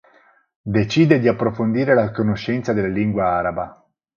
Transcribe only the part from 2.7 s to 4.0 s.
della lingua araba.